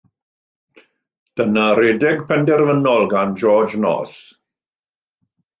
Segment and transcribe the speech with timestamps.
[1.41, 4.19] Dyna redeg penderfynol gan George North.